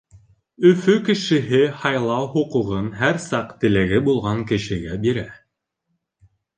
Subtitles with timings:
[0.69, 5.31] Өфө кешеһе һайлау хоҡуғын һәр саҡ теләге булған кешегә бирә.